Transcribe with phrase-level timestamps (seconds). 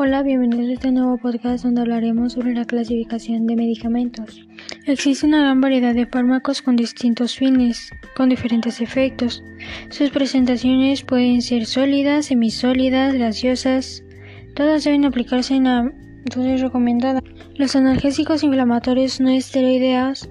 [0.00, 4.46] Hola, bienvenidos a este nuevo podcast donde hablaremos sobre la clasificación de medicamentos.
[4.86, 9.42] Existe una gran variedad de fármacos con distintos fines, con diferentes efectos.
[9.90, 14.04] Sus presentaciones pueden ser sólidas, semisólidas, gaseosas.
[14.54, 15.92] Todas deben aplicarse en la
[16.32, 17.20] dosis recomendada.
[17.56, 20.28] Los analgésicos inflamatorios no esteroideos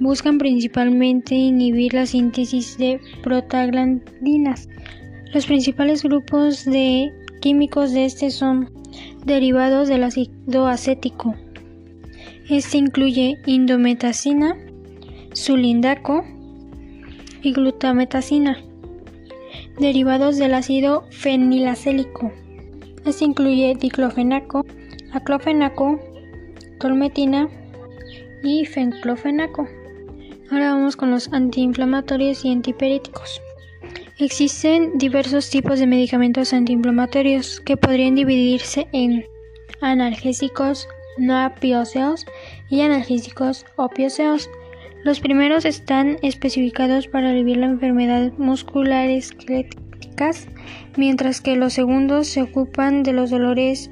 [0.00, 4.68] buscan principalmente inhibir la síntesis de prostaglandinas.
[5.32, 8.82] Los principales grupos de químicos de este son
[9.24, 11.34] derivados del ácido acético.
[12.48, 14.56] Este incluye indometacina,
[15.32, 16.24] sulindaco
[17.42, 18.58] y glutametacina,
[19.78, 22.32] derivados del ácido fenilacélico.
[23.06, 24.64] Este incluye diclofenaco,
[25.12, 25.98] aclofenaco,
[26.78, 27.48] tolmetina
[28.42, 29.66] y fenclofenaco.
[30.50, 33.40] Ahora vamos con los antiinflamatorios y antipiréticos.
[34.18, 39.24] Existen diversos tipos de medicamentos antiinflamatorios que podrían dividirse en
[39.80, 40.86] analgésicos
[41.18, 42.24] no opioideos
[42.70, 44.48] y analgésicos opioideos.
[45.02, 50.46] Los primeros están especificados para aliviar la enfermedad musculares esqueléticas,
[50.96, 53.90] mientras que los segundos se ocupan de los dolores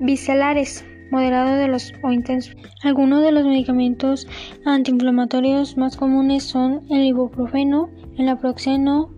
[0.00, 2.56] viscelares moderado de los o intensos.
[2.82, 4.26] Algunos de los medicamentos
[4.64, 9.10] antiinflamatorios más comunes son el ibuprofeno, el naproxeno,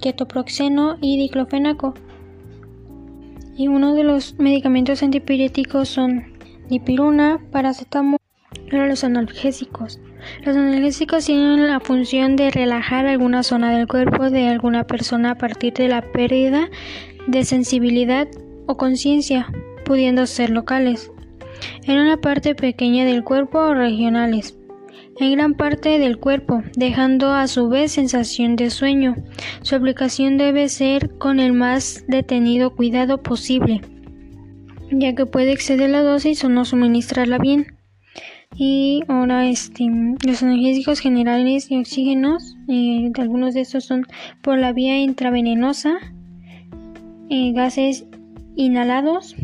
[0.00, 1.94] ketoproxeno y diclofenaco.
[3.56, 6.32] Y uno de los medicamentos antipiréticos son
[6.68, 8.18] dipirona, paracetamol
[8.70, 9.98] y los analgésicos.
[10.44, 15.34] Los analgésicos tienen la función de relajar alguna zona del cuerpo de alguna persona a
[15.36, 16.68] partir de la pérdida
[17.26, 18.28] de sensibilidad
[18.66, 19.50] o conciencia
[19.84, 21.10] pudiendo ser locales,
[21.84, 24.57] en una parte pequeña del cuerpo o regionales,
[25.20, 29.16] en gran parte del cuerpo, dejando a su vez sensación de sueño.
[29.62, 33.80] Su aplicación debe ser con el más detenido cuidado posible,
[34.90, 37.76] ya que puede exceder la dosis o no suministrarla bien.
[38.56, 39.86] Y ahora este,
[40.26, 44.06] los analgésicos generales y oxígenos, eh, algunos de estos son
[44.42, 45.98] por la vía intravenosa,
[47.28, 48.06] eh, gases
[48.56, 49.36] inhalados,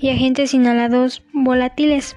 [0.00, 2.16] y agentes inhalados volátiles.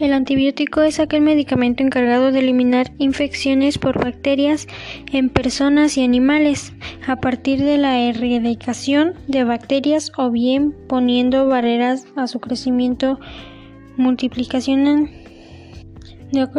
[0.00, 4.68] El antibiótico es aquel medicamento encargado de eliminar infecciones por bacterias
[5.12, 6.72] en personas y animales
[7.08, 13.18] a partir de la erradicación de bacterias o bien poniendo barreras a su crecimiento,
[13.96, 15.10] multiplicación.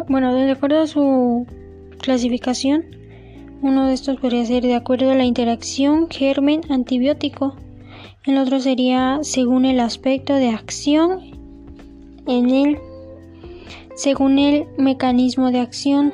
[0.09, 1.47] bueno, de acuerdo a su
[2.01, 2.83] clasificación,
[3.61, 7.55] uno de estos podría ser de acuerdo a la interacción germen-antibiótico.
[8.25, 11.21] El otro sería según el aspecto de acción
[12.27, 12.88] en el
[13.99, 16.13] según el mecanismo de acción.